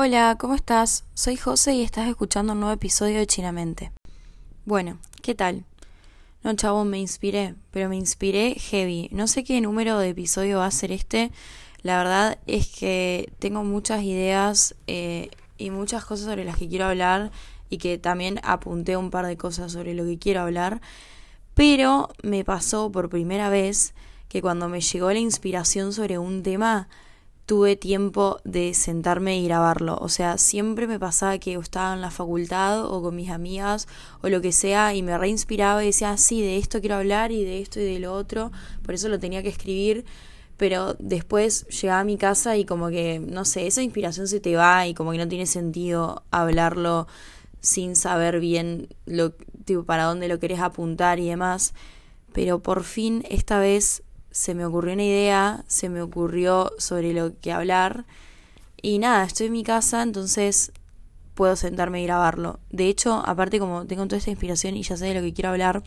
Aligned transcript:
Hola, 0.00 0.36
¿cómo 0.38 0.54
estás? 0.54 1.02
Soy 1.14 1.36
José 1.36 1.74
y 1.74 1.82
estás 1.82 2.08
escuchando 2.08 2.52
un 2.52 2.60
nuevo 2.60 2.72
episodio 2.72 3.18
de 3.18 3.26
Chinamente. 3.26 3.90
Bueno, 4.64 5.00
¿qué 5.22 5.34
tal? 5.34 5.64
No, 6.44 6.54
chavo, 6.54 6.84
me 6.84 7.00
inspiré, 7.00 7.56
pero 7.72 7.88
me 7.88 7.96
inspiré 7.96 8.54
heavy. 8.54 9.08
No 9.10 9.26
sé 9.26 9.42
qué 9.42 9.60
número 9.60 9.98
de 9.98 10.10
episodio 10.10 10.58
va 10.58 10.66
a 10.66 10.70
ser 10.70 10.92
este. 10.92 11.32
La 11.82 11.98
verdad 11.98 12.38
es 12.46 12.68
que 12.68 13.32
tengo 13.40 13.64
muchas 13.64 14.04
ideas 14.04 14.76
eh, 14.86 15.30
y 15.56 15.70
muchas 15.70 16.04
cosas 16.04 16.26
sobre 16.26 16.44
las 16.44 16.58
que 16.58 16.68
quiero 16.68 16.84
hablar 16.84 17.32
y 17.68 17.78
que 17.78 17.98
también 17.98 18.38
apunté 18.44 18.96
un 18.96 19.10
par 19.10 19.26
de 19.26 19.36
cosas 19.36 19.72
sobre 19.72 19.94
lo 19.94 20.04
que 20.04 20.20
quiero 20.20 20.42
hablar. 20.42 20.80
Pero 21.54 22.10
me 22.22 22.44
pasó 22.44 22.92
por 22.92 23.08
primera 23.08 23.50
vez 23.50 23.94
que 24.28 24.42
cuando 24.42 24.68
me 24.68 24.80
llegó 24.80 25.10
la 25.10 25.18
inspiración 25.18 25.92
sobre 25.92 26.18
un 26.18 26.44
tema, 26.44 26.88
tuve 27.48 27.76
tiempo 27.76 28.42
de 28.44 28.74
sentarme 28.74 29.38
y 29.38 29.44
grabarlo. 29.46 29.96
O 30.02 30.10
sea, 30.10 30.36
siempre 30.36 30.86
me 30.86 30.98
pasaba 30.98 31.38
que 31.38 31.54
estaba 31.54 31.94
en 31.94 32.02
la 32.02 32.10
facultad 32.10 32.84
o 32.84 33.00
con 33.02 33.16
mis 33.16 33.30
amigas 33.30 33.88
o 34.20 34.28
lo 34.28 34.42
que 34.42 34.52
sea 34.52 34.94
y 34.94 35.02
me 35.02 35.16
reinspiraba 35.16 35.82
y 35.82 35.86
decía, 35.86 36.14
sí, 36.18 36.42
de 36.42 36.58
esto 36.58 36.80
quiero 36.80 36.96
hablar 36.96 37.32
y 37.32 37.44
de 37.44 37.62
esto 37.62 37.80
y 37.80 37.84
de 37.84 38.00
lo 38.00 38.12
otro. 38.12 38.52
Por 38.84 38.94
eso 38.94 39.08
lo 39.08 39.18
tenía 39.18 39.42
que 39.42 39.48
escribir. 39.48 40.04
Pero 40.58 40.94
después 40.98 41.66
llegaba 41.68 42.00
a 42.00 42.04
mi 42.04 42.18
casa 42.18 42.58
y 42.58 42.66
como 42.66 42.90
que, 42.90 43.18
no 43.18 43.46
sé, 43.46 43.66
esa 43.66 43.80
inspiración 43.80 44.28
se 44.28 44.40
te 44.40 44.54
va 44.54 44.86
y 44.86 44.92
como 44.92 45.12
que 45.12 45.18
no 45.18 45.26
tiene 45.26 45.46
sentido 45.46 46.24
hablarlo 46.30 47.06
sin 47.62 47.96
saber 47.96 48.40
bien 48.40 48.88
lo, 49.06 49.30
tipo, 49.64 49.84
para 49.84 50.04
dónde 50.04 50.28
lo 50.28 50.38
querés 50.38 50.60
apuntar 50.60 51.18
y 51.18 51.28
demás. 51.28 51.72
Pero 52.34 52.58
por 52.58 52.84
fin 52.84 53.24
esta 53.30 53.58
vez 53.58 54.02
se 54.30 54.54
me 54.54 54.64
ocurrió 54.64 54.94
una 54.94 55.04
idea, 55.04 55.64
se 55.66 55.88
me 55.88 56.02
ocurrió 56.02 56.72
sobre 56.78 57.12
lo 57.12 57.38
que 57.40 57.52
hablar 57.52 58.04
y 58.80 58.98
nada, 58.98 59.24
estoy 59.24 59.46
en 59.46 59.52
mi 59.52 59.64
casa, 59.64 60.02
entonces 60.02 60.72
puedo 61.34 61.56
sentarme 61.56 62.02
y 62.02 62.06
grabarlo. 62.06 62.60
De 62.70 62.88
hecho, 62.88 63.22
aparte 63.24 63.58
como 63.58 63.86
tengo 63.86 64.06
toda 64.06 64.18
esta 64.18 64.30
inspiración 64.30 64.76
y 64.76 64.82
ya 64.82 64.96
sé 64.96 65.06
de 65.06 65.14
lo 65.14 65.20
que 65.20 65.32
quiero 65.32 65.50
hablar, 65.50 65.82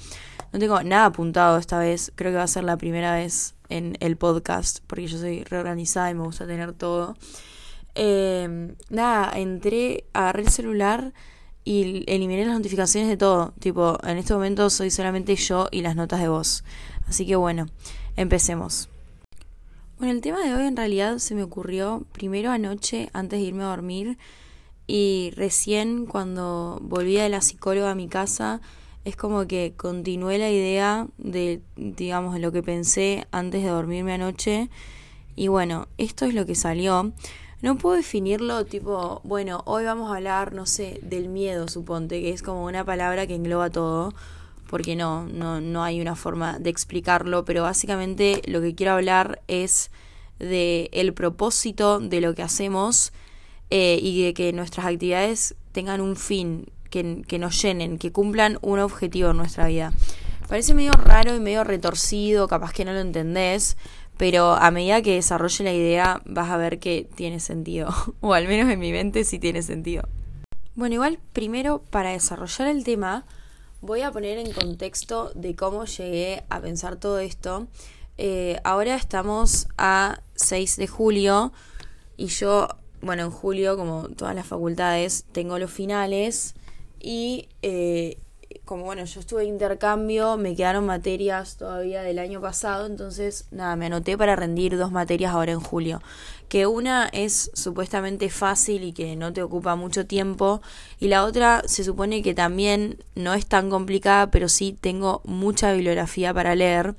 no 0.54 0.60
tengo 0.60 0.82
nada 0.84 1.06
apuntado 1.06 1.58
esta 1.58 1.80
vez, 1.80 2.12
creo 2.16 2.32
que 2.32 2.38
va 2.38 2.44
a 2.44 2.48
ser 2.48 2.64
la 2.64 2.78
primera 2.78 3.14
vez 3.14 3.56
en 3.70 3.98
el 4.00 4.18
podcast, 4.18 4.80
porque 4.88 5.08
yo 5.08 5.18
soy 5.18 5.44
reorganizada 5.44 6.12
y 6.12 6.14
me 6.14 6.24
gusta 6.24 6.48
tener 6.48 6.74
todo. 6.74 7.16
Eh, 7.96 8.76
nada, 8.90 9.32
entré, 9.38 10.06
agarré 10.14 10.44
el 10.44 10.50
celular 10.50 11.14
y 11.64 12.04
eliminé 12.08 12.46
las 12.46 12.58
notificaciones 12.58 13.10
de 13.10 13.18
todo. 13.18 13.54
Tipo, 13.60 13.98
en 14.04 14.18
este 14.18 14.34
momento 14.34 14.70
soy 14.70 14.90
solamente 14.90 15.36
yo 15.36 15.68
y 15.72 15.82
las 15.82 15.96
notas 15.96 16.20
de 16.22 16.28
voz. 16.28 16.64
Así 17.08 17.26
que 17.26 17.36
bueno, 17.36 17.68
Empecemos. 18.16 18.90
Bueno, 19.98 20.14
el 20.14 20.22
tema 20.22 20.40
de 20.44 20.54
hoy 20.54 20.66
en 20.66 20.76
realidad 20.76 21.20
se 21.20 21.36
me 21.36 21.44
ocurrió 21.44 22.06
primero 22.12 22.52
anoche 22.52 23.10
antes 23.14 23.40
de 23.40 23.46
irme 23.46 23.64
a 23.64 23.68
dormir 23.68 24.18
y 24.88 25.32
recién 25.36 26.06
cuando 26.06 26.80
volví 26.82 27.16
de 27.16 27.30
la 27.30 27.42
psicóloga 27.42 27.92
a 27.92 27.96
mi 27.96 28.08
casa 28.08 28.62
es 29.06 29.16
como 29.16 29.48
que 29.48 29.74
continué 29.78 30.38
la 30.38 30.50
idea 30.50 31.08
de, 31.18 31.62
digamos, 31.76 32.40
lo 32.40 32.52
que 32.52 32.62
pensé 32.64 33.28
antes 33.32 33.64
de 33.64 33.70
dormirme 33.70 34.14
anoche 34.14 34.70
y 35.36 35.48
bueno, 35.48 35.88
esto 35.98 36.26
es 36.26 36.34
lo 36.34 36.46
que 36.46 36.56
salió. 36.56 37.14
No 37.62 37.78
puedo 37.78 37.96
definirlo 37.96 38.66
tipo, 38.66 39.22
bueno, 39.24 39.62
hoy 39.66 39.86
vamos 39.86 40.12
a 40.12 40.16
hablar, 40.16 40.54
no 40.54 40.66
sé, 40.66 41.00
del 41.04 41.30
miedo, 41.30 41.68
suponte, 41.68 42.22
que 42.22 42.32
es 42.32 42.42
como 42.42 42.66
una 42.66 42.84
palabra 42.84 43.28
que 43.28 43.36
engloba 43.36 43.70
todo 43.70 44.14
porque 44.72 44.96
no, 44.96 45.28
no, 45.28 45.60
no 45.60 45.84
hay 45.84 46.00
una 46.00 46.16
forma 46.16 46.58
de 46.58 46.70
explicarlo, 46.70 47.44
pero 47.44 47.64
básicamente 47.64 48.42
lo 48.46 48.62
que 48.62 48.74
quiero 48.74 48.94
hablar 48.94 49.42
es 49.50 49.92
de 50.40 50.90
el 50.94 51.14
propósito 51.14 52.00
de 52.00 52.22
lo 52.22 52.34
que 52.34 52.42
hacemos 52.42 53.12
eh, 53.70 54.00
y 54.02 54.24
de 54.24 54.34
que 54.34 54.54
nuestras 54.54 54.86
actividades 54.86 55.56
tengan 55.74 56.00
un 56.00 56.16
fin, 56.16 56.68
que, 56.90 57.22
que 57.28 57.38
nos 57.38 57.62
llenen, 57.62 57.98
que 57.98 58.14
cumplan 58.14 58.60
un 58.62 58.80
objetivo 58.80 59.32
en 59.32 59.38
nuestra 59.38 59.68
vida. 59.68 59.92
Parece 60.48 60.74
medio 60.74 60.94
raro 60.94 61.36
y 61.36 61.42
medio 61.42 61.66
retorcido, 61.66 62.48
capaz 62.48 62.72
que 62.72 62.86
no 62.86 62.94
lo 62.94 63.02
entendés, 63.02 63.76
pero 64.16 64.54
a 64.54 64.72
medida 64.72 65.02
que 65.02 65.16
desarrolle 65.16 65.66
la 65.66 65.74
idea 65.74 66.22
vas 66.26 66.50
a 66.50 66.56
ver 66.56 66.80
que 66.80 67.10
tiene 67.16 67.42
sentido, 67.42 67.90
o 68.22 68.34
al 68.34 68.48
menos 68.48 68.72
en 68.72 68.80
mi 68.80 68.94
mente 68.94 69.26
sí 69.26 69.38
tiene 69.38 69.64
sentido. 69.64 70.08
Bueno, 70.76 70.96
igual 70.96 71.20
primero 71.34 71.82
para 71.90 72.12
desarrollar 72.12 72.70
el 72.70 72.86
tema, 72.86 73.26
Voy 73.82 74.02
a 74.02 74.12
poner 74.12 74.38
en 74.38 74.52
contexto 74.52 75.32
de 75.34 75.56
cómo 75.56 75.86
llegué 75.86 76.44
a 76.50 76.62
pensar 76.62 76.98
todo 76.98 77.18
esto. 77.18 77.68
Eh, 78.20 78.60
ahora 78.64 78.94
estamos 78.94 79.68
a 79.76 80.22
6 80.36 80.78
de 80.78 80.86
julio 80.86 81.52
y 82.16 82.28
yo, 82.28 82.68
bueno, 83.02 83.24
en 83.24 83.32
julio, 83.32 83.78
como 83.78 84.08
todas 84.10 84.36
las 84.36 84.46
facultades, 84.46 85.26
tengo 85.32 85.58
los 85.58 85.72
finales 85.72 86.54
y 87.00 87.50
eh, 87.64 88.20
como 88.66 88.86
bueno, 88.86 89.04
yo 89.06 89.20
estuve 89.20 89.44
en 89.44 89.50
intercambio, 89.50 90.38
me 90.38 90.56
quedaron 90.56 90.86
materias 90.86 91.58
todavía 91.58 92.02
del 92.02 92.20
año 92.20 92.42
pasado, 92.42 92.86
entonces 92.86 93.46
nada, 93.52 93.76
me 93.76 93.88
anoté 93.88 94.18
para 94.18 94.36
rendir 94.36 94.78
dos 94.78 94.92
materias 94.92 95.34
ahora 95.34 95.52
en 95.52 95.60
julio. 95.60 96.02
Que 96.50 96.68
una 96.68 97.08
es 97.14 97.52
supuestamente 97.54 98.30
fácil 98.30 98.84
y 98.84 98.94
que 98.94 99.16
no 99.16 99.32
te 99.34 99.42
ocupa 99.42 99.76
mucho 99.76 100.06
tiempo, 100.06 100.62
y 101.00 101.08
la 101.08 101.24
otra 101.24 101.64
se 101.66 101.84
supone 101.84 102.22
que 102.22 102.34
también 102.34 102.98
no 103.16 103.34
es 103.34 103.46
tan 103.46 103.70
complicada, 103.70 104.32
pero 104.32 104.50
sí 104.50 104.78
tengo 104.80 105.22
mucha 105.24 105.72
bibliografía 105.74 106.34
para 106.34 106.56
leer. 106.56 106.96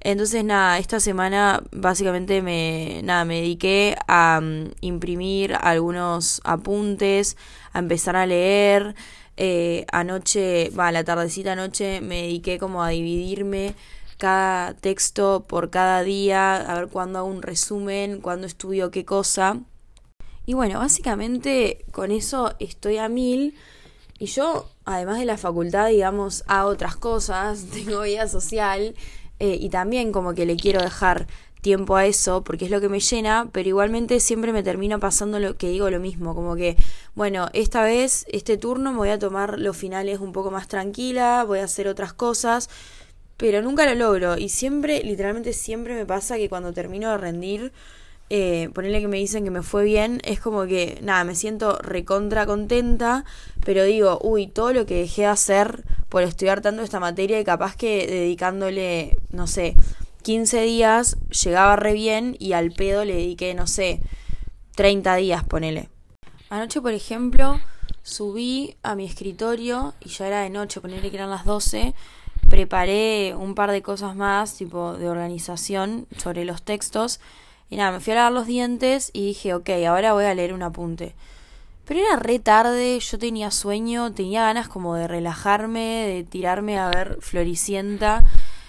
Entonces 0.00 0.44
nada, 0.44 0.78
esta 0.78 1.00
semana 1.00 1.62
básicamente 1.72 2.40
me, 2.40 3.00
nada, 3.02 3.24
me 3.24 3.36
dediqué 3.36 3.96
a 4.06 4.40
mm, 4.40 4.70
imprimir 4.80 5.54
algunos 5.60 6.40
apuntes, 6.44 7.36
a 7.72 7.80
empezar 7.80 8.16
a 8.16 8.26
leer. 8.26 8.94
Eh, 9.40 9.86
anoche, 9.92 10.70
va, 10.70 10.90
la 10.90 11.04
tardecita 11.04 11.52
anoche 11.52 12.00
me 12.00 12.22
dediqué 12.22 12.58
como 12.58 12.82
a 12.82 12.88
dividirme 12.88 13.76
cada 14.16 14.74
texto 14.74 15.44
por 15.46 15.70
cada 15.70 16.02
día, 16.02 16.56
a 16.56 16.74
ver 16.74 16.88
cuándo 16.88 17.20
hago 17.20 17.28
un 17.28 17.42
resumen, 17.42 18.20
cuándo 18.20 18.48
estudio 18.48 18.90
qué 18.90 19.04
cosa. 19.04 19.60
Y 20.44 20.54
bueno, 20.54 20.80
básicamente 20.80 21.84
con 21.92 22.10
eso 22.10 22.56
estoy 22.58 22.98
a 22.98 23.08
mil. 23.08 23.54
Y 24.18 24.26
yo, 24.26 24.68
además 24.84 25.20
de 25.20 25.24
la 25.24 25.36
facultad, 25.36 25.86
digamos, 25.88 26.42
hago 26.48 26.70
otras 26.70 26.96
cosas, 26.96 27.66
tengo 27.72 28.00
vida 28.02 28.26
social 28.26 28.96
eh, 29.38 29.56
y 29.60 29.68
también 29.68 30.10
como 30.10 30.34
que 30.34 30.46
le 30.46 30.56
quiero 30.56 30.82
dejar 30.82 31.28
tiempo 31.60 31.96
a 31.96 32.06
eso 32.06 32.42
porque 32.44 32.66
es 32.66 32.70
lo 32.70 32.80
que 32.80 32.88
me 32.88 33.00
llena, 33.00 33.48
pero 33.52 33.68
igualmente 33.68 34.20
siempre 34.20 34.52
me 34.52 34.62
termino 34.62 35.00
pasando 35.00 35.38
lo 35.38 35.56
que 35.56 35.68
digo 35.68 35.90
lo 35.90 36.00
mismo, 36.00 36.34
como 36.34 36.56
que, 36.56 36.76
bueno, 37.14 37.48
esta 37.52 37.82
vez, 37.82 38.26
este 38.30 38.56
turno 38.56 38.92
me 38.92 38.98
voy 38.98 39.10
a 39.10 39.18
tomar 39.18 39.58
los 39.58 39.76
finales 39.76 40.20
un 40.20 40.32
poco 40.32 40.50
más 40.50 40.68
tranquila, 40.68 41.44
voy 41.44 41.60
a 41.60 41.64
hacer 41.64 41.88
otras 41.88 42.12
cosas, 42.12 42.68
pero 43.36 43.62
nunca 43.62 43.86
lo 43.86 43.94
logro. 43.94 44.36
Y 44.36 44.48
siempre, 44.48 45.02
literalmente 45.02 45.52
siempre 45.52 45.94
me 45.94 46.06
pasa 46.06 46.36
que 46.36 46.48
cuando 46.48 46.72
termino 46.72 47.10
de 47.10 47.18
rendir, 47.18 47.72
eh, 48.30 48.68
ponerle 48.74 49.00
que 49.00 49.08
me 49.08 49.16
dicen 49.16 49.44
que 49.44 49.50
me 49.50 49.62
fue 49.62 49.84
bien, 49.84 50.20
es 50.24 50.38
como 50.38 50.66
que, 50.66 50.98
nada, 51.02 51.24
me 51.24 51.34
siento 51.34 51.78
recontra 51.78 52.44
contenta, 52.44 53.24
pero 53.64 53.84
digo, 53.84 54.18
uy, 54.22 54.48
todo 54.48 54.72
lo 54.74 54.84
que 54.84 54.96
dejé 54.96 55.22
de 55.22 55.28
hacer 55.28 55.84
por 56.10 56.22
estudiar 56.22 56.60
tanto 56.60 56.82
esta 56.82 57.00
materia 57.00 57.40
y 57.40 57.44
capaz 57.44 57.74
que 57.76 58.06
dedicándole, 58.06 59.18
no 59.30 59.46
sé, 59.46 59.76
15 60.22 60.62
días 60.62 61.16
llegaba 61.44 61.76
re 61.76 61.92
bien 61.92 62.36
y 62.38 62.52
al 62.52 62.72
pedo 62.72 63.04
le 63.04 63.14
dediqué, 63.14 63.54
no 63.54 63.66
sé, 63.66 64.00
30 64.74 65.16
días, 65.16 65.44
ponele. 65.44 65.88
Anoche, 66.50 66.80
por 66.80 66.92
ejemplo, 66.92 67.60
subí 68.02 68.76
a 68.82 68.94
mi 68.94 69.04
escritorio 69.04 69.94
y 70.00 70.08
ya 70.08 70.26
era 70.26 70.40
de 70.40 70.50
noche, 70.50 70.80
ponele 70.80 71.10
que 71.10 71.16
eran 71.16 71.30
las 71.30 71.44
12. 71.44 71.94
Preparé 72.48 73.34
un 73.36 73.54
par 73.54 73.70
de 73.70 73.82
cosas 73.82 74.16
más, 74.16 74.56
tipo 74.56 74.94
de 74.94 75.08
organización 75.08 76.06
sobre 76.16 76.44
los 76.44 76.62
textos. 76.62 77.20
Y 77.70 77.76
nada, 77.76 77.92
me 77.92 78.00
fui 78.00 78.12
a 78.12 78.16
lavar 78.16 78.32
los 78.32 78.46
dientes 78.46 79.10
y 79.12 79.26
dije, 79.26 79.52
ok, 79.52 79.68
ahora 79.86 80.14
voy 80.14 80.24
a 80.24 80.34
leer 80.34 80.54
un 80.54 80.62
apunte. 80.62 81.14
Pero 81.84 82.00
era 82.00 82.16
re 82.16 82.38
tarde, 82.38 82.98
yo 83.00 83.18
tenía 83.18 83.50
sueño, 83.50 84.12
tenía 84.12 84.42
ganas 84.42 84.68
como 84.68 84.94
de 84.94 85.08
relajarme, 85.08 86.06
de 86.06 86.24
tirarme 86.24 86.78
a 86.78 86.88
ver 86.88 87.18
Floricienta 87.20 88.24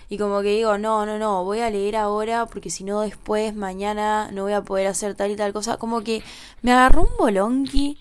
y 0.09 0.17
como 0.17 0.41
que 0.41 0.55
digo, 0.55 0.79
no, 0.79 1.05
no, 1.05 1.19
no, 1.19 1.43
voy 1.43 1.59
a 1.59 1.69
leer 1.69 1.95
ahora 1.95 2.47
porque 2.47 2.71
si 2.71 2.83
no 2.83 3.01
después, 3.01 3.55
mañana, 3.55 4.31
no 4.31 4.43
voy 4.43 4.53
a 4.53 4.63
poder 4.63 4.87
hacer 4.87 5.13
tal 5.13 5.29
y 5.29 5.35
tal 5.35 5.53
cosa. 5.53 5.77
Como 5.77 6.01
que 6.01 6.23
me 6.63 6.71
agarró 6.71 7.03
un 7.03 7.17
bolonqui. 7.17 7.99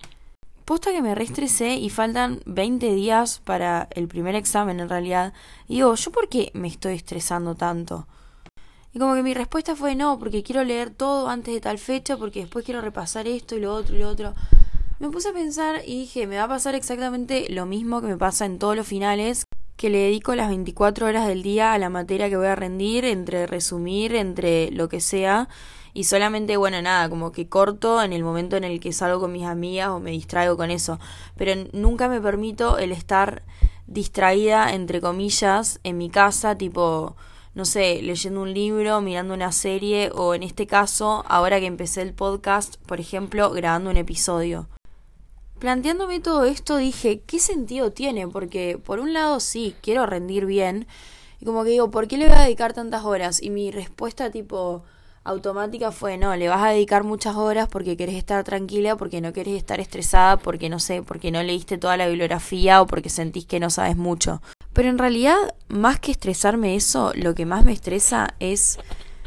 Posta 0.65 0.91
que 0.91 1.03
me 1.03 1.15
reestresé 1.15 1.75
y 1.75 1.91
faltan 1.91 2.41
20 2.47 2.95
días 2.95 3.41
para 3.45 3.89
el 3.91 4.09
primer 4.09 4.35
examen 4.35 4.81
en 4.81 4.89
realidad. 4.89 5.35
Y 5.67 5.77
digo, 5.77 5.95
¿yo 5.95 6.11
por 6.11 6.29
qué 6.29 6.51
me 6.55 6.69
estoy 6.69 6.95
estresando 6.95 7.55
tanto? 7.55 8.07
Y 8.95 8.99
como 8.99 9.15
que 9.15 9.23
mi 9.23 9.35
respuesta 9.35 9.77
fue 9.77 9.95
no, 9.95 10.19
porque 10.19 10.43
quiero 10.43 10.65
leer 10.65 10.91
todo 10.91 11.29
antes 11.29 11.53
de 11.53 11.61
tal 11.61 11.79
fecha, 11.79 12.17
porque 12.17 12.41
después 12.41 12.65
quiero 12.65 12.81
repasar 12.81 13.27
esto 13.29 13.55
y 13.57 13.61
lo 13.61 13.75
otro 13.75 13.97
y 13.97 13.99
lo 13.99 14.09
otro. 14.09 14.35
Me 14.99 15.11
puse 15.11 15.29
a 15.29 15.33
pensar 15.33 15.83
y 15.87 16.01
dije, 16.01 16.27
me 16.27 16.39
va 16.39 16.45
a 16.45 16.49
pasar 16.49 16.75
exactamente 16.75 17.47
lo 17.51 17.67
mismo 17.67 18.01
que 18.01 18.07
me 18.07 18.17
pasa 18.17 18.47
en 18.47 18.59
todos 18.59 18.77
los 18.77 18.87
finales, 18.87 19.45
que 19.79 19.91
le 19.91 19.99
dedico 19.99 20.35
las 20.35 20.49
24 20.49 21.07
horas 21.07 21.29
del 21.29 21.45
día 21.45 21.73
a 21.73 21.79
la 21.79 21.89
materia 21.89 22.29
que 22.29 22.37
voy 22.37 22.49
a 22.49 22.57
rendir, 22.57 23.05
entre 23.05 23.47
resumir, 23.47 24.17
entre 24.17 24.73
lo 24.73 24.89
que 24.89 25.01
sea. 25.01 25.49
y 25.95 26.05
solamente, 26.05 26.57
bueno, 26.57 26.83
nada, 26.83 27.09
como 27.09 27.33
que 27.33 27.49
corto 27.49 28.03
en 28.03 28.13
el 28.13 28.23
momento 28.23 28.57
en 28.57 28.65
el 28.65 28.81
que 28.81 28.93
salgo 28.93 29.21
con 29.21 29.33
mis 29.33 29.45
amigas 29.45 29.89
o 29.89 30.01
me 30.01 30.11
distraigo 30.11 30.57
con 30.57 30.71
eso, 30.71 30.99
pero 31.37 31.53
nunca 31.73 32.09
me 32.09 32.21
permito 32.21 32.79
el 32.79 32.93
estar 32.93 33.43
distraída, 33.87 34.75
entre 34.75 35.01
comillas, 35.01 35.81
en 35.85 35.97
mi 35.97 36.11
casa, 36.11 36.57
tipo, 36.57 37.17
no 37.55 37.65
sé, 37.65 38.03
leyendo 38.03 38.43
un 38.43 38.53
libro, 38.53 39.01
mirando 39.01 39.35
una 39.35 39.53
serie 39.53 40.11
o 40.15 40.35
en 40.35 40.43
este 40.43 40.67
caso, 40.67 41.25
ahora 41.29 41.61
que 41.61 41.67
empecé 41.67 42.03
el 42.03 42.15
podcast, 42.15 42.77
por 42.87 43.01
ejemplo, 43.01 43.51
grabando 43.51 43.91
un 43.91 43.97
episodio. 43.97 44.69
Planteándome 45.59 46.21
todo 46.21 46.45
esto 46.45 46.77
dije, 46.77 47.21
¿qué 47.27 47.41
sentido 47.41 47.91
tiene? 47.91 48.29
Porque 48.29 48.79
por 48.79 49.01
un 49.01 49.13
lado 49.13 49.41
sí, 49.41 49.75
quiero 49.83 50.07
rendir 50.07 50.47
bien 50.47 50.87
y 51.41 51.45
como 51.45 51.65
que 51.65 51.71
digo, 51.71 51.91
¿por 51.91 52.07
qué 52.07 52.17
le 52.17 52.29
voy 52.29 52.37
a 52.37 52.43
dedicar 52.43 52.73
tantas 52.73 53.05
horas? 53.05 53.43
Y 53.43 53.51
mi 53.51 53.73
respuesta 53.73 54.31
tipo 54.31 54.85
automática 55.25 55.91
fue, 55.91 56.17
no, 56.17 56.35
le 56.37 56.49
vas 56.49 56.63
a 56.63 56.71
dedicar 56.71 57.03
muchas 57.03 57.37
horas 57.37 57.69
porque 57.69 57.97
querés 57.97 58.15
estar 58.15 58.45
tranquila, 58.45 58.97
porque 58.97 59.21
no 59.21 59.33
querés 59.33 59.57
estar 59.57 59.81
estresada, 59.81 60.37
porque 60.37 60.69
no 60.69 60.79
sé, 60.79 61.03
porque 61.03 61.33
no 61.33 61.43
leíste 61.43 61.77
toda 61.77 61.97
la 61.97 62.07
bibliografía 62.07 62.81
o 62.81 62.87
porque 62.87 63.11
sentís 63.11 63.45
que 63.45 63.61
no 63.61 63.69
sabes 63.69 63.97
mucho. 63.97 64.41
Pero 64.73 64.89
en 64.89 64.99
realidad, 64.99 65.37
más 65.67 65.99
que 65.99 66.13
estresarme 66.13 66.77
eso, 66.77 67.13
lo 67.15 67.35
que 67.35 67.47
más 67.47 67.65
me 67.65 67.73
estresa 67.73 68.35
es 68.39 68.79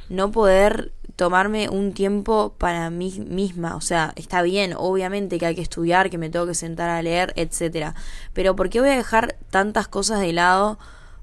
no 0.09 0.31
poder 0.31 0.93
tomarme 1.15 1.69
un 1.69 1.93
tiempo 1.93 2.55
para 2.57 2.89
mí 2.89 3.23
misma. 3.27 3.75
O 3.75 3.81
sea, 3.81 4.13
está 4.15 4.41
bien, 4.41 4.73
obviamente 4.75 5.37
que 5.37 5.45
hay 5.45 5.55
que 5.55 5.61
estudiar, 5.61 6.09
que 6.09 6.17
me 6.17 6.29
tengo 6.29 6.47
que 6.47 6.55
sentar 6.55 6.89
a 6.89 7.01
leer, 7.01 7.33
etcétera. 7.35 7.95
Pero 8.33 8.55
¿por 8.55 8.69
qué 8.69 8.79
voy 8.79 8.89
a 8.89 8.97
dejar 8.97 9.35
tantas 9.49 9.87
cosas 9.87 10.19
de 10.21 10.33
lado 10.33 10.79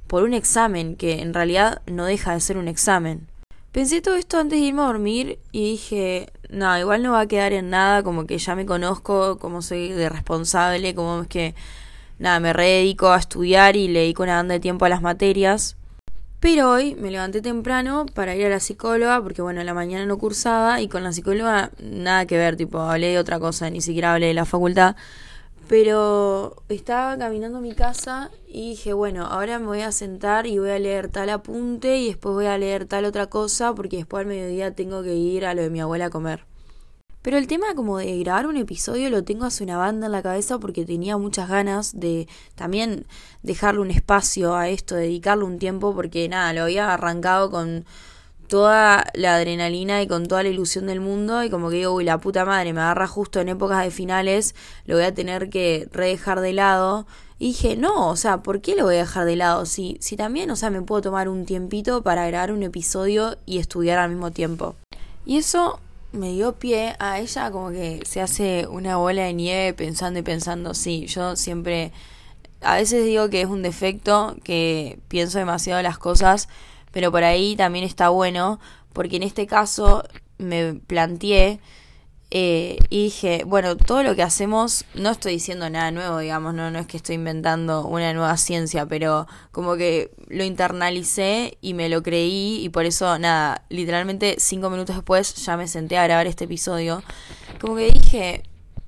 por 0.07 0.23
un 0.23 0.35
examen 0.35 0.97
que 0.97 1.21
en 1.21 1.35
realidad 1.35 1.83
no 1.87 2.05
deja 2.05 2.33
de 2.35 2.41
ser 2.41 2.59
un 2.59 2.69
examen? 2.69 3.29
Pensé 3.73 4.01
todo 4.01 4.17
esto 4.17 4.39
antes 4.39 4.59
de 4.59 4.65
irme 4.65 4.83
a 4.83 4.87
dormir 4.87 5.39
y 5.53 5.73
dije, 5.73 6.33
no, 6.49 6.77
igual 6.79 7.03
no 7.03 7.13
va 7.13 7.21
a 7.21 7.27
quedar 7.27 7.53
en 7.53 7.71
nada, 7.71 8.03
como 8.03 8.27
que 8.27 8.39
ya 8.39 8.57
me 8.57 8.65
conozco, 8.65 9.39
como 9.39 9.61
soy 9.61 9.91
de 9.91 10.09
responsable, 10.09 10.95
como 10.95 11.23
es 11.23 11.29
que, 11.29 11.55
nada, 12.19 12.41
me 12.41 12.53
rededico 12.53 13.11
a 13.11 13.19
estudiar 13.19 13.77
y 13.77 13.89
le 13.89 14.01
dedico 14.01 14.23
una 14.23 14.37
banda 14.37 14.55
de 14.55 14.61
tiempo 14.61 14.87
a 14.87 14.89
las 14.89 15.03
materias. 15.03 15.77
Pero 16.41 16.71
hoy 16.71 16.95
me 16.95 17.11
levanté 17.11 17.43
temprano 17.43 18.07
para 18.15 18.37
ir 18.37 18.47
a 18.47 18.49
la 18.49 18.61
psicóloga, 18.61 19.21
porque 19.21 19.43
bueno, 19.43 19.65
la 19.65 19.75
mañana 19.75 20.07
no 20.07 20.19
cursaba 20.19 20.81
y 20.81 20.89
con 20.89 21.03
la 21.03 21.13
psicóloga 21.13 21.73
nada 21.81 22.27
que 22.27 22.39
ver, 22.39 22.57
tipo, 22.57 22.79
hablé 22.79 23.09
de 23.09 23.19
otra 23.19 23.41
cosa, 23.41 23.69
ni 23.71 23.81
siquiera 23.81 24.13
hablé 24.15 24.29
de 24.29 24.35
la 24.35 24.45
facultad. 24.45 24.95
Pero 25.69 26.63
estaba 26.69 27.19
caminando 27.19 27.59
a 27.59 27.61
mi 27.61 27.75
casa 27.75 28.31
y 28.47 28.71
dije, 28.71 28.93
bueno, 28.93 29.27
ahora 29.27 29.59
me 29.59 29.67
voy 29.67 29.81
a 29.83 29.93
sentar 29.93 30.47
y 30.47 30.59
voy 30.59 30.71
a 30.71 30.79
leer 30.79 31.09
tal 31.09 31.29
apunte 31.29 31.99
y 31.99 32.07
después 32.07 32.35
voy 32.35 32.47
a 32.47 32.57
leer 32.57 32.87
tal 32.87 33.05
otra 33.05 33.27
cosa 33.27 33.75
porque 33.75 33.97
después 33.99 34.21
al 34.21 34.27
mediodía 34.27 34.75
tengo 34.75 35.03
que 35.03 35.15
ir 35.15 35.45
a 35.45 35.55
lo 35.55 35.63
de 35.63 35.71
mi 35.71 35.81
abuela 35.81 36.07
a 36.07 36.11
comer. 36.11 36.45
Pero 37.23 37.37
el 37.37 37.47
tema 37.47 37.75
como 37.75 37.99
de 37.99 38.19
grabar 38.21 38.47
un 38.47 38.57
episodio 38.57 39.11
lo 39.11 39.25
tengo 39.25 39.45
hace 39.45 39.65
una 39.65 39.77
banda 39.77 40.07
en 40.07 40.13
la 40.13 40.23
cabeza 40.23 40.59
porque 40.59 40.85
tenía 40.85 41.17
muchas 41.17 41.49
ganas 41.49 41.99
de 41.99 42.29
también 42.55 43.07
dejarle 43.43 43.81
un 43.81 43.91
espacio 43.91 44.55
a 44.55 44.69
esto, 44.69 44.95
dedicarle 44.95 45.45
un 45.45 45.59
tiempo 45.59 45.95
porque 45.95 46.29
nada, 46.29 46.53
lo 46.53 46.63
había 46.63 46.95
arrancado 46.95 47.51
con 47.51 47.85
toda 48.49 49.05
la 49.15 49.37
adrenalina 49.37 50.01
y 50.03 50.09
con 50.09 50.27
toda 50.27 50.43
la 50.43 50.49
ilusión 50.49 50.87
del 50.87 51.01
mundo 51.01 51.45
y 51.45 51.51
como 51.51 51.71
que 51.71 51.77
digo, 51.77 51.93
uy, 51.93 52.05
la 52.05 52.19
puta 52.19 52.45
madre, 52.45 52.73
me 52.73 52.81
agarra 52.81 53.07
justo 53.07 53.41
en 53.41 53.51
épocas 53.51 53.85
de 53.85 53.91
finales, 53.91 54.55
lo 54.87 54.97
voy 54.97 55.05
a 55.05 55.15
tener 55.15 55.51
que 55.51 55.89
redejar 55.93 56.41
de 56.41 56.53
lado. 56.55 57.07
Y 57.41 57.49
dije, 57.49 57.77
no, 57.77 58.09
o 58.09 58.17
sea, 58.17 58.43
¿por 58.43 58.61
qué 58.61 58.75
lo 58.75 58.85
voy 58.85 58.97
a 58.97 59.01
dejar 59.01 59.25
de 59.25 59.37
lado? 59.37 59.65
Si, 59.65 59.97
si 60.01 60.17
también, 60.17 60.51
o 60.51 60.57
sea, 60.57 60.71
me 60.71 60.83
puedo 60.83 61.03
tomar 61.03 61.29
un 61.29 61.45
tiempito 61.47 62.03
para 62.03 62.27
grabar 62.27 62.51
un 62.51 62.65
episodio 62.65 63.37
y 63.47 63.59
estudiar 63.59 63.99
al 63.99 64.11
mismo 64.11 64.33
tiempo. 64.33 64.75
Y 65.25 65.37
eso 65.37 65.79
me 66.13 66.33
dio 66.33 66.55
pie 66.55 66.97
a 66.99 67.21
ella 67.21 67.51
como 67.51 67.71
que 67.71 68.01
se 68.07 68.21
hace 68.21 68.67
una 68.67 68.97
bola 68.97 69.25
de 69.25 69.35
nieve 69.35 69.75
pensando 69.75 70.19
y 70.19 70.23
pensando, 70.23 70.75
sí, 70.75 71.07
yo 71.07 71.37
siempre, 71.37 71.93
a 72.61 72.77
veces 72.77 73.05
digo 73.05 73.29
que 73.31 73.43
es 73.43 73.49
un 73.49 73.63
defecto, 73.63 74.37
que 74.43 74.99
pienso 75.09 75.39
demasiado 75.39 75.83
las 75.83 75.99
cosas, 75.99 76.49
pero 76.93 77.11
por 77.11 77.25
ahí 77.25 77.57
también 77.57 77.85
está 77.85 78.09
bueno, 78.09 78.59
porque 78.93 79.17
en 79.17 79.23
este 79.23 79.47
caso 79.47 80.05
me 80.39 80.75
planteé 80.75 81.61
eh, 82.31 82.79
y 82.91 83.05
dije, 83.05 83.45
bueno, 83.47 83.77
todo 83.77 84.03
lo 84.03 84.15
que 84.15 84.23
hacemos, 84.23 84.85
no 84.95 85.11
estoy 85.11 85.33
diciendo 85.33 85.71
nada 85.71 85.91
nuevo, 85.91 86.19
digamos, 86.19 86.53
no, 86.53 86.71
no 86.71 86.79
es 86.79 86.87
que 86.87 86.99
estoy 86.99 87.15
inventando 87.15 87.87
una 87.87 88.13
nueva 88.13 88.37
ciencia, 88.37 88.85
pero 88.85 89.27
como 89.51 89.77
que 89.77 90.11
lo 90.29 90.45
internalicé 90.45 91.57
y 91.63 91.73
me 91.73 91.89
lo 91.89 92.03
creí 92.03 92.63
y 92.63 92.69
por 92.69 92.85
eso, 92.85 93.19
nada, 93.19 93.65
literalmente 93.71 94.37
cinco 94.39 94.69
minutos 94.69 94.97
después 94.97 95.37
ya 95.37 95.57
me 95.57 95.69
senté 95.69 95.97
a 95.97 96.05
grabar 96.05 96.27
este 96.27 96.45
episodio. 96.45 97.03
Como 97.63 97.77
que 97.77 97.91
dije, 97.93 98.43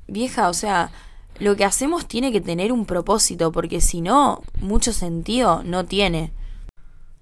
vieja, 0.07 0.51
o 0.51 0.55
sea, 0.55 0.91
lo 1.39 1.57
que 1.57 1.65
hacemos 1.65 2.07
tiene 2.07 2.33
que 2.33 2.43
tener 2.43 2.73
un 2.73 2.85
propósito, 2.85 3.53
porque 3.53 3.81
si 3.81 4.03
no, 4.03 4.43
mucho 4.61 4.93
sentido 4.93 5.63
no 5.65 5.87
tiene 5.87 6.33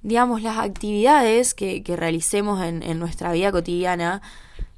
digamos, 0.00 0.42
las 0.42 0.58
actividades 0.58 1.54
que, 1.54 1.82
que 1.82 1.96
realicemos 1.96 2.64
en, 2.64 2.82
en, 2.84 2.98
nuestra 3.00 3.32
vida 3.32 3.50
cotidiana 3.50 4.22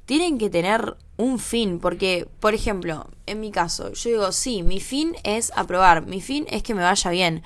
tienen 0.05 0.37
que 0.37 0.49
tener 0.49 0.97
un 1.21 1.37
fin, 1.37 1.79
porque, 1.79 2.27
por 2.39 2.55
ejemplo, 2.55 3.07
en 3.27 3.39
mi 3.39 3.51
caso, 3.51 3.93
yo 3.93 4.09
digo, 4.09 4.31
sí, 4.31 4.63
mi 4.63 4.79
fin 4.79 5.15
es 5.23 5.51
aprobar, 5.55 6.07
mi 6.07 6.19
fin 6.19 6.47
es 6.49 6.63
que 6.63 6.73
me 6.73 6.81
vaya 6.81 7.11
bien, 7.11 7.43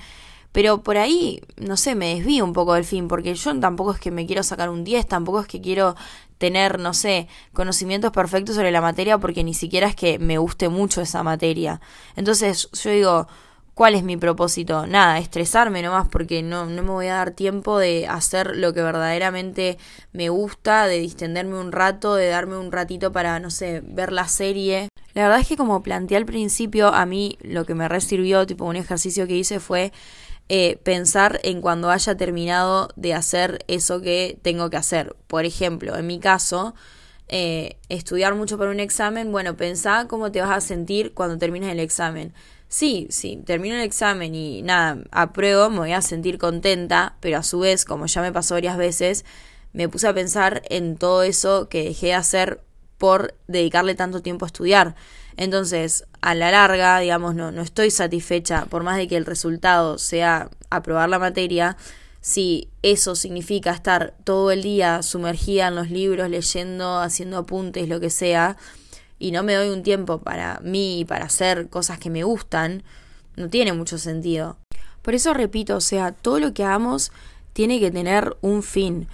pero 0.53 0.81
por 0.81 0.97
ahí, 0.97 1.41
no 1.57 1.75
sé, 1.75 1.93
me 1.95 2.15
desvío 2.15 2.45
un 2.45 2.53
poco 2.53 2.75
del 2.75 2.85
fin, 2.85 3.09
porque 3.09 3.35
yo 3.35 3.59
tampoco 3.59 3.91
es 3.91 3.99
que 3.99 4.11
me 4.11 4.25
quiero 4.25 4.43
sacar 4.43 4.69
un 4.69 4.85
10, 4.85 5.05
tampoco 5.07 5.41
es 5.41 5.47
que 5.47 5.59
quiero 5.59 5.95
tener, 6.37 6.79
no 6.79 6.93
sé, 6.93 7.27
conocimientos 7.51 8.11
perfectos 8.11 8.55
sobre 8.55 8.71
la 8.71 8.79
materia, 8.79 9.17
porque 9.17 9.43
ni 9.43 9.53
siquiera 9.53 9.87
es 9.87 9.95
que 9.95 10.19
me 10.19 10.37
guste 10.37 10.69
mucho 10.69 11.01
esa 11.01 11.21
materia. 11.23 11.81
Entonces, 12.15 12.69
yo 12.71 12.91
digo, 12.91 13.27
¿Cuál 13.75 13.95
es 13.95 14.03
mi 14.03 14.15
propósito? 14.15 14.87
Nada, 14.87 15.19
estresarme 15.19 15.81
nomás 15.81 16.07
porque 16.07 16.41
no, 16.41 16.65
no 16.65 16.81
me 16.81 16.91
voy 16.91 17.07
a 17.07 17.15
dar 17.15 17.31
tiempo 17.31 17.77
de 17.77 18.07
hacer 18.07 18.55
lo 18.55 18.73
que 18.73 18.81
verdaderamente 18.81 19.77
me 20.13 20.29
gusta, 20.29 20.87
de 20.87 20.99
distenderme 20.99 21.59
un 21.59 21.73
rato, 21.73 22.15
de 22.15 22.29
darme 22.29 22.57
un 22.57 22.71
ratito 22.71 23.11
para, 23.11 23.37
no 23.41 23.51
sé, 23.51 23.81
ver 23.85 24.13
la 24.13 24.29
serie. 24.29 24.87
La 25.13 25.23
verdad 25.23 25.41
es 25.41 25.47
que 25.49 25.57
como 25.57 25.83
planteé 25.83 26.15
al 26.15 26.25
principio, 26.25 26.87
a 26.87 27.05
mí 27.05 27.37
lo 27.41 27.65
que 27.65 27.75
me 27.75 27.89
resirvió, 27.89 28.47
tipo 28.47 28.63
un 28.63 28.77
ejercicio 28.77 29.27
que 29.27 29.35
hice 29.35 29.59
fue 29.59 29.91
eh, 30.47 30.77
pensar 30.83 31.41
en 31.43 31.59
cuando 31.59 31.89
haya 31.89 32.15
terminado 32.15 32.87
de 32.95 33.13
hacer 33.13 33.65
eso 33.67 33.99
que 33.99 34.39
tengo 34.41 34.69
que 34.69 34.77
hacer. 34.77 35.17
Por 35.27 35.43
ejemplo, 35.43 35.97
en 35.97 36.07
mi 36.07 36.21
caso, 36.21 36.75
eh, 37.27 37.75
estudiar 37.89 38.35
mucho 38.35 38.57
para 38.57 38.71
un 38.71 38.79
examen, 38.79 39.33
bueno, 39.33 39.57
pensá 39.57 40.07
cómo 40.07 40.31
te 40.31 40.39
vas 40.39 40.51
a 40.51 40.61
sentir 40.61 41.13
cuando 41.13 41.37
termines 41.37 41.73
el 41.73 41.81
examen 41.81 42.33
sí, 42.75 43.07
sí, 43.09 43.41
termino 43.45 43.75
el 43.75 43.83
examen 43.83 44.35
y 44.35 44.61
nada, 44.61 45.01
apruebo, 45.11 45.69
me 45.69 45.77
voy 45.77 45.93
a 45.93 46.01
sentir 46.01 46.37
contenta, 46.37 47.15
pero 47.21 47.37
a 47.37 47.43
su 47.43 47.59
vez, 47.59 47.85
como 47.85 48.05
ya 48.05 48.21
me 48.21 48.33
pasó 48.33 48.55
varias 48.55 48.75
veces, 48.75 49.23
me 49.71 49.87
puse 49.87 50.09
a 50.09 50.13
pensar 50.13 50.61
en 50.69 50.97
todo 50.97 51.23
eso 51.23 51.69
que 51.69 51.85
dejé 51.85 52.07
de 52.07 52.15
hacer 52.15 52.65
por 52.97 53.33
dedicarle 53.47 53.95
tanto 53.95 54.21
tiempo 54.21 54.43
a 54.43 54.47
estudiar. 54.47 54.95
Entonces, 55.37 56.03
a 56.19 56.35
la 56.35 56.51
larga, 56.51 56.99
digamos, 56.99 57.33
no, 57.33 57.49
no 57.53 57.61
estoy 57.61 57.91
satisfecha, 57.91 58.65
por 58.65 58.83
más 58.83 58.97
de 58.97 59.07
que 59.07 59.15
el 59.15 59.25
resultado 59.25 59.97
sea 59.97 60.49
aprobar 60.69 61.07
la 61.07 61.17
materia, 61.19 61.77
si 62.19 62.67
eso 62.81 63.15
significa 63.15 63.71
estar 63.71 64.15
todo 64.25 64.51
el 64.51 64.63
día 64.63 65.01
sumergida 65.01 65.69
en 65.69 65.75
los 65.75 65.89
libros, 65.89 66.29
leyendo, 66.29 66.99
haciendo 66.99 67.37
apuntes, 67.37 67.87
lo 67.87 68.01
que 68.01 68.09
sea, 68.09 68.57
y 69.25 69.31
no 69.31 69.41
me 69.41 69.55
doy 69.55 69.69
un 69.69 69.81
tiempo 69.81 70.19
para 70.19 70.59
mí 70.63 70.99
y 70.99 71.05
para 71.05 71.25
hacer 71.25 71.67
cosas 71.67 71.97
que 71.97 72.11
me 72.11 72.23
gustan, 72.23 72.83
no 73.35 73.49
tiene 73.49 73.73
mucho 73.73 73.97
sentido. 73.97 74.57
Por 75.01 75.15
eso 75.15 75.33
repito, 75.33 75.77
o 75.77 75.81
sea, 75.81 76.11
todo 76.11 76.39
lo 76.39 76.53
que 76.53 76.63
hagamos 76.63 77.11
tiene 77.51 77.79
que 77.79 77.89
tener 77.89 78.37
un 78.41 78.61
fin. 78.61 79.07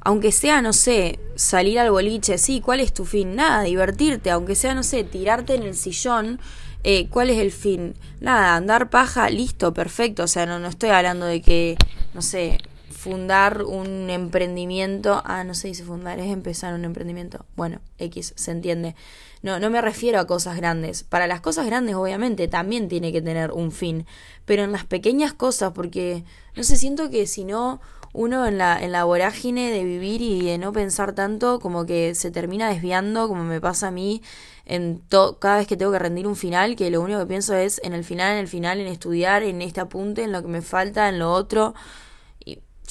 Aunque 0.00 0.32
sea, 0.32 0.62
no 0.62 0.72
sé, 0.72 1.20
salir 1.36 1.78
al 1.78 1.92
boliche, 1.92 2.38
sí, 2.38 2.60
¿cuál 2.60 2.80
es 2.80 2.92
tu 2.92 3.04
fin? 3.04 3.36
Nada, 3.36 3.62
divertirte, 3.62 4.32
aunque 4.32 4.56
sea, 4.56 4.74
no 4.74 4.82
sé, 4.82 5.04
tirarte 5.04 5.54
en 5.54 5.62
el 5.62 5.76
sillón, 5.76 6.40
eh, 6.82 7.06
¿cuál 7.08 7.30
es 7.30 7.38
el 7.38 7.52
fin? 7.52 7.94
Nada, 8.18 8.56
andar 8.56 8.90
paja, 8.90 9.30
listo, 9.30 9.72
perfecto, 9.72 10.24
o 10.24 10.28
sea, 10.28 10.44
no, 10.44 10.58
no 10.58 10.66
estoy 10.66 10.90
hablando 10.90 11.26
de 11.26 11.40
que, 11.40 11.76
no 12.14 12.22
sé, 12.22 12.58
fundar 13.02 13.64
un 13.64 14.10
emprendimiento, 14.10 15.22
ah, 15.24 15.42
no 15.42 15.54
se 15.54 15.66
dice 15.66 15.82
fundar, 15.82 16.20
es 16.20 16.30
empezar 16.30 16.72
un 16.72 16.84
emprendimiento. 16.84 17.44
Bueno, 17.56 17.80
X, 17.98 18.32
se 18.36 18.52
entiende. 18.52 18.94
No, 19.42 19.58
no 19.58 19.70
me 19.70 19.80
refiero 19.80 20.20
a 20.20 20.28
cosas 20.28 20.56
grandes. 20.56 21.02
Para 21.02 21.26
las 21.26 21.40
cosas 21.40 21.66
grandes, 21.66 21.96
obviamente, 21.96 22.46
también 22.46 22.86
tiene 22.88 23.10
que 23.10 23.20
tener 23.20 23.50
un 23.50 23.72
fin. 23.72 24.06
Pero 24.44 24.62
en 24.62 24.70
las 24.70 24.84
pequeñas 24.84 25.32
cosas, 25.32 25.72
porque, 25.72 26.22
no 26.54 26.62
sé, 26.62 26.76
siento 26.76 27.10
que 27.10 27.26
si 27.26 27.44
no, 27.44 27.80
uno 28.12 28.46
en 28.46 28.56
la, 28.56 28.80
en 28.80 28.92
la 28.92 29.02
vorágine 29.02 29.72
de 29.72 29.82
vivir 29.82 30.22
y 30.22 30.46
de 30.46 30.58
no 30.58 30.72
pensar 30.72 31.12
tanto, 31.12 31.58
como 31.58 31.86
que 31.86 32.14
se 32.14 32.30
termina 32.30 32.68
desviando, 32.68 33.26
como 33.26 33.42
me 33.42 33.60
pasa 33.60 33.88
a 33.88 33.90
mí 33.90 34.22
en 34.64 35.02
cada 35.40 35.56
vez 35.56 35.66
que 35.66 35.76
tengo 35.76 35.90
que 35.90 35.98
rendir 35.98 36.28
un 36.28 36.36
final, 36.36 36.76
que 36.76 36.88
lo 36.88 37.00
único 37.00 37.18
que 37.18 37.26
pienso 37.26 37.56
es 37.56 37.80
en 37.82 37.94
el 37.94 38.04
final, 38.04 38.34
en 38.34 38.38
el 38.38 38.46
final, 38.46 38.78
en 38.78 38.86
estudiar, 38.86 39.42
en 39.42 39.60
este 39.60 39.80
apunte, 39.80 40.22
en 40.22 40.30
lo 40.30 40.40
que 40.40 40.48
me 40.48 40.62
falta, 40.62 41.08
en 41.08 41.18
lo 41.18 41.32
otro 41.32 41.74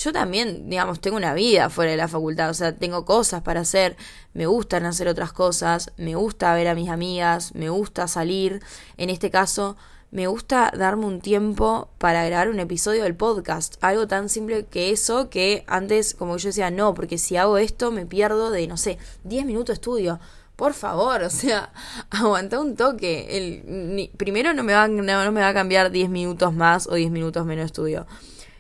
yo 0.04 0.12
también, 0.12 0.68
digamos, 0.70 1.00
tengo 1.00 1.18
una 1.18 1.34
vida 1.34 1.70
fuera 1.70 1.92
de 1.92 1.98
la 1.98 2.08
facultad, 2.08 2.50
o 2.50 2.54
sea, 2.54 2.76
tengo 2.76 3.06
cosas 3.06 3.42
para 3.44 3.62
hacer, 3.62 3.96
me 4.34 4.48
gustan 4.48 4.86
hacer 4.86 5.08
otras 5.08 5.32
cosas, 5.32 5.92
me 5.98 6.16
gusta 6.16 6.54
ver 6.56 6.68
a 6.68 6.76
mis 6.76 6.90
amigas, 6.90 7.54
me 7.54 7.70
gusta 7.70 8.08
salir, 8.08 8.62
en 8.98 9.12
este 9.12 9.30
caso, 9.30 9.78
me 10.10 10.26
gusta 10.28 10.74
darme 10.76 11.06
un 11.06 11.22
tiempo 11.22 11.90
para 12.00 12.26
grabar 12.26 12.50
un 12.50 12.60
episodio 12.60 13.04
del 13.04 13.16
podcast, 13.16 13.76
algo 13.82 14.08
tan 14.08 14.28
simple 14.28 14.66
que 14.66 14.90
eso, 14.90 15.30
que 15.30 15.64
antes, 15.68 16.16
como 16.16 16.36
yo 16.38 16.50
decía, 16.50 16.72
no, 16.72 16.96
porque 16.96 17.20
si 17.20 17.38
hago 17.38 17.60
esto 17.60 17.92
me 17.92 18.06
pierdo 18.08 18.50
de, 18.50 18.68
no 18.68 18.78
sé, 18.78 18.98
10 19.24 19.46
minutos 19.46 19.68
de 19.68 19.74
estudio. 19.76 20.20
Por 20.56 20.74
favor, 20.74 21.22
o 21.24 21.30
sea, 21.30 21.72
aguanta 22.10 22.60
un 22.60 22.76
toque. 22.76 23.38
El, 23.38 24.10
primero 24.18 24.54
no 24.54 24.64
me, 24.64 24.74
va, 24.74 24.88
no, 24.88 25.02
no 25.02 25.32
me 25.32 25.42
va 25.42 25.48
a 25.48 25.54
cambiar 25.54 25.92
10 25.92 26.10
minutos 26.10 26.54
más 26.54 26.88
o 26.88 26.96
10 26.96 27.12
minutos 27.12 27.46
menos 27.46 27.64
de 27.64 27.68
estudio. 27.68 28.08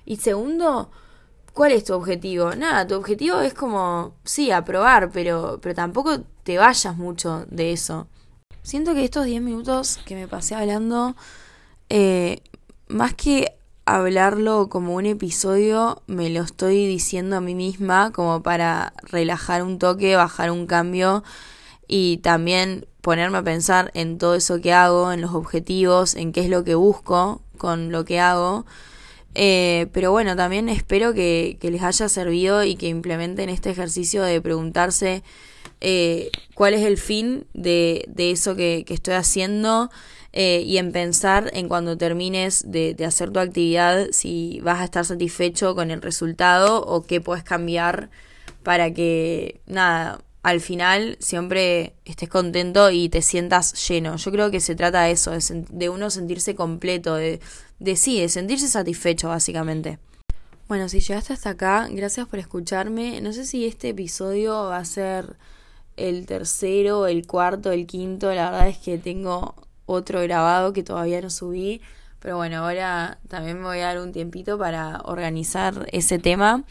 Y 0.05 0.17
segundo, 0.17 0.89
¿Cuál 1.53 1.73
es 1.73 1.83
tu 1.83 1.93
objetivo? 1.93 2.55
Nada, 2.55 2.87
tu 2.87 2.95
objetivo 2.95 3.41
es 3.41 3.53
como, 3.53 4.15
sí, 4.23 4.51
aprobar, 4.51 5.11
pero, 5.11 5.59
pero 5.61 5.75
tampoco 5.75 6.21
te 6.43 6.57
vayas 6.57 6.95
mucho 6.95 7.45
de 7.49 7.73
eso. 7.73 8.07
Siento 8.63 8.93
que 8.93 9.03
estos 9.03 9.25
10 9.25 9.41
minutos 9.41 9.99
que 10.05 10.15
me 10.15 10.27
pasé 10.27 10.55
hablando, 10.55 11.15
eh, 11.89 12.41
más 12.87 13.13
que 13.15 13.57
hablarlo 13.85 14.69
como 14.69 14.95
un 14.95 15.05
episodio, 15.05 16.01
me 16.07 16.29
lo 16.29 16.43
estoy 16.43 16.87
diciendo 16.87 17.35
a 17.35 17.41
mí 17.41 17.55
misma 17.55 18.11
como 18.11 18.41
para 18.43 18.93
relajar 19.03 19.63
un 19.63 19.77
toque, 19.77 20.15
bajar 20.15 20.51
un 20.51 20.67
cambio 20.67 21.23
y 21.87 22.17
también 22.17 22.87
ponerme 23.01 23.39
a 23.39 23.43
pensar 23.43 23.91
en 23.93 24.17
todo 24.19 24.35
eso 24.35 24.61
que 24.61 24.71
hago, 24.71 25.11
en 25.11 25.19
los 25.19 25.33
objetivos, 25.33 26.15
en 26.15 26.31
qué 26.31 26.41
es 26.41 26.49
lo 26.49 26.63
que 26.63 26.75
busco 26.75 27.41
con 27.57 27.91
lo 27.91 28.05
que 28.05 28.19
hago 28.21 28.65
eh, 29.33 29.87
pero 29.93 30.11
bueno, 30.11 30.35
también 30.35 30.69
espero 30.69 31.13
que, 31.13 31.57
les 31.61 31.81
haya 31.81 32.09
servido 32.09 32.63
y 32.63 32.75
que 32.75 32.87
implementen 32.87 33.49
este 33.49 33.69
ejercicio 33.69 34.23
de 34.23 34.41
preguntarse 34.41 35.23
eh, 35.79 36.29
cuál 36.53 36.73
es 36.73 36.81
el 36.81 36.97
fin 36.97 37.45
de, 37.53 38.05
de 38.07 38.31
eso 38.31 38.55
que, 38.55 38.85
estoy 38.87 39.13
haciendo 39.13 39.89
eh, 40.33 40.63
y 40.65 40.77
en 40.77 40.91
pensar 40.91 41.49
en 41.53 41.67
cuando 41.67 41.97
termines 41.97 42.69
de, 42.69 42.93
de, 42.93 43.05
hacer 43.05 43.31
tu 43.31 43.39
actividad 43.39 44.07
si 44.11 44.59
vas 44.61 44.79
a 44.79 44.85
estar 44.85 45.05
satisfecho 45.05 45.75
con 45.75 45.91
el 45.91 46.01
resultado 46.01 46.85
o 46.85 47.03
qué 47.03 47.19
puedes 47.21 47.43
cambiar 47.43 48.09
para 48.63 48.93
que, 48.93 49.61
nada, 49.65 50.19
al 50.43 50.59
final 50.59 51.17
siempre 51.19 51.93
estés 52.05 52.29
contento 52.29 52.89
y 52.89 53.09
te 53.09 53.21
sientas 53.21 53.87
lleno. 53.87 54.15
Yo 54.17 54.31
creo 54.31 54.49
que 54.49 54.59
se 54.59 54.75
trata 54.75 55.03
de 55.03 55.11
eso, 55.11 55.31
de, 55.51 55.89
uno 55.89 56.09
sentirse 56.09 56.55
completo, 56.55 57.15
de, 57.15 57.39
de 57.79 57.95
sí, 57.95 58.19
de 58.19 58.29
sentirse 58.29 58.67
satisfecho 58.67 59.29
básicamente. 59.29 59.99
Bueno, 60.67 60.89
si 60.89 60.99
llegaste 60.99 61.33
hasta 61.33 61.51
acá, 61.51 61.87
gracias 61.91 62.27
por 62.27 62.39
escucharme. 62.39 63.21
No 63.21 63.33
sé 63.33 63.45
si 63.45 63.65
este 63.65 63.89
episodio 63.89 64.65
va 64.65 64.77
a 64.77 64.85
ser 64.85 65.35
el 65.97 66.25
tercero, 66.25 67.07
el 67.07 67.27
cuarto, 67.27 67.71
el 67.71 67.85
quinto. 67.85 68.33
La 68.33 68.49
verdad 68.49 68.69
es 68.69 68.77
que 68.77 68.97
tengo 68.97 69.55
otro 69.85 70.21
grabado 70.21 70.73
que 70.73 70.81
todavía 70.81 71.21
no 71.21 71.29
subí. 71.29 71.81
Pero 72.19 72.37
bueno, 72.37 72.57
ahora 72.57 73.19
también 73.27 73.57
me 73.57 73.65
voy 73.65 73.79
a 73.79 73.87
dar 73.87 73.99
un 73.99 74.11
tiempito 74.11 74.57
para 74.57 75.01
organizar 75.03 75.87
ese 75.91 76.19
tema. 76.19 76.63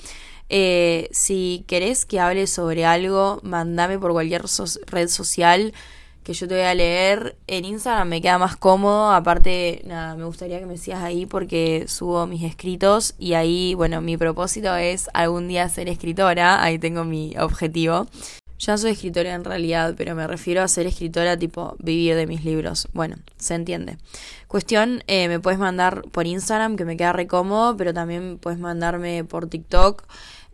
Eh, 0.53 1.09
si 1.13 1.65
querés 1.69 2.05
que 2.05 2.19
hable 2.19 2.49
sobre 2.49 2.85
algo, 2.85 3.41
mandame 3.45 3.99
por 3.99 4.11
cualquier 4.13 4.43
red 4.87 5.09
social 5.09 5.73
que 6.25 6.35
yo 6.35 6.49
te 6.49 6.55
voy 6.55 6.65
a 6.65 6.75
leer. 6.75 7.37
En 7.47 7.65
Instagram 7.65 8.09
me 8.09 8.21
queda 8.21 8.37
más 8.37 8.57
cómodo. 8.57 9.13
Aparte, 9.13 9.83
nada, 9.87 10.17
me 10.17 10.25
gustaría 10.25 10.59
que 10.59 10.67
me 10.67 10.77
sigas 10.77 11.03
ahí 11.03 11.25
porque 11.25 11.85
subo 11.87 12.27
mis 12.27 12.43
escritos 12.43 13.15
y 13.19 13.35
ahí, 13.35 13.75
bueno, 13.75 14.01
mi 14.01 14.17
propósito 14.17 14.75
es 14.77 15.09
algún 15.15 15.49
día 15.49 15.69
ser 15.69 15.89
escritora. 15.89 16.63
Ahí 16.63 16.79
tengo 16.79 17.05
mi 17.05 17.35
objetivo. 17.39 18.09
Ya 18.59 18.77
soy 18.77 18.91
escritora 18.91 19.33
en 19.33 19.43
realidad, 19.43 19.95
pero 19.97 20.15
me 20.15 20.27
refiero 20.27 20.63
a 20.63 20.69
ser 20.69 20.87
escritora 20.87 21.39
tipo 21.39 21.77
vivir 21.79 22.15
de 22.15 22.27
mis 22.27 22.45
libros. 22.45 22.89
Bueno, 22.93 23.17
se 23.39 23.55
entiende. 23.55 23.97
Cuestión, 24.49 25.03
eh, 25.07 25.29
me 25.29 25.41
puedes 25.41 25.59
mandar 25.59 26.03
por 26.11 26.27
Instagram, 26.27 26.77
que 26.77 26.85
me 26.85 26.99
queda 26.99 27.15
re 27.15 27.27
cómodo, 27.27 27.75
pero 27.79 27.95
también 27.95 28.37
puedes 28.37 28.59
mandarme 28.59 29.25
por 29.25 29.47
TikTok. 29.47 30.05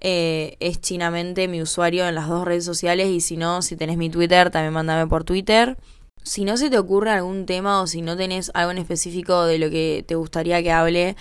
Eh, 0.00 0.56
es 0.60 0.80
chinamente 0.80 1.48
mi 1.48 1.62
usuario 1.62 2.06
en 2.06 2.14
las 2.14 2.28
dos 2.28 2.44
redes 2.44 2.64
sociales 2.64 3.08
y 3.08 3.20
si 3.20 3.36
no, 3.36 3.62
si 3.62 3.76
tenés 3.76 3.96
mi 3.96 4.10
Twitter, 4.10 4.50
también 4.50 4.72
mándame 4.72 5.06
por 5.06 5.24
Twitter. 5.24 5.76
Si 6.22 6.44
no 6.44 6.56
se 6.56 6.70
te 6.70 6.78
ocurre 6.78 7.10
algún 7.10 7.46
tema 7.46 7.80
o 7.80 7.86
si 7.86 8.02
no 8.02 8.16
tenés 8.16 8.50
algo 8.54 8.72
en 8.72 8.78
específico 8.78 9.44
de 9.44 9.58
lo 9.58 9.70
que 9.70 10.04
te 10.06 10.16
gustaría 10.16 10.62
que 10.62 10.72
hable, 10.72 11.16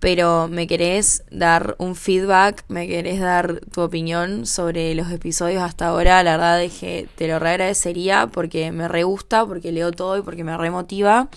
pero 0.00 0.48
me 0.48 0.66
querés 0.66 1.22
dar 1.30 1.76
un 1.78 1.94
feedback, 1.94 2.64
me 2.68 2.88
querés 2.88 3.20
dar 3.20 3.60
tu 3.72 3.82
opinión 3.82 4.46
sobre 4.46 4.94
los 4.94 5.10
episodios 5.12 5.62
hasta 5.62 5.88
ahora, 5.88 6.22
la 6.22 6.32
verdad 6.32 6.62
es 6.64 6.72
que 6.80 7.06
te 7.16 7.28
lo 7.28 7.36
agradecería 7.36 8.26
porque 8.26 8.72
me 8.72 8.88
re 8.88 9.04
gusta, 9.04 9.46
porque 9.46 9.72
leo 9.72 9.92
todo 9.92 10.18
y 10.18 10.22
porque 10.22 10.42
me 10.42 10.56
remotiva. 10.56 11.28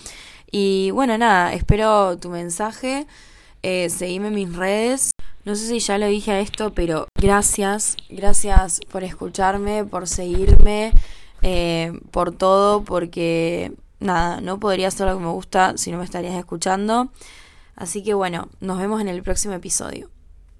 Y 0.50 0.90
bueno, 0.92 1.18
nada, 1.18 1.52
espero 1.52 2.16
tu 2.18 2.30
mensaje, 2.30 3.06
eh, 3.62 3.90
seguime 3.90 4.28
en 4.28 4.34
mis 4.34 4.56
redes. 4.56 5.13
No 5.44 5.54
sé 5.54 5.66
si 5.66 5.78
ya 5.78 5.98
lo 5.98 6.06
dije 6.06 6.32
a 6.32 6.40
esto, 6.40 6.72
pero 6.72 7.06
gracias, 7.20 7.96
gracias 8.08 8.80
por 8.90 9.04
escucharme, 9.04 9.84
por 9.84 10.08
seguirme, 10.08 10.92
eh, 11.42 11.92
por 12.10 12.32
todo, 12.32 12.82
porque 12.82 13.72
nada, 14.00 14.40
no 14.40 14.58
podría 14.58 14.88
hacer 14.88 15.06
lo 15.06 15.18
que 15.18 15.24
me 15.24 15.30
gusta 15.30 15.76
si 15.76 15.92
no 15.92 15.98
me 15.98 16.04
estarías 16.04 16.34
escuchando. 16.34 17.10
Así 17.76 18.02
que 18.02 18.14
bueno, 18.14 18.48
nos 18.60 18.78
vemos 18.78 19.02
en 19.02 19.08
el 19.08 19.22
próximo 19.22 19.52
episodio. 19.52 20.13